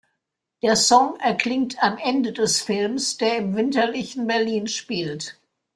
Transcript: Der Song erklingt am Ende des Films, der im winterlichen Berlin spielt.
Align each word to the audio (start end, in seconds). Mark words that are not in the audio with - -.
Der 0.63 0.75
Song 0.77 1.15
erklingt 1.19 1.83
am 1.83 1.95
Ende 1.99 2.33
des 2.33 2.59
Films, 2.63 3.17
der 3.19 3.37
im 3.37 3.55
winterlichen 3.55 4.25
Berlin 4.25 4.65
spielt. 4.65 5.39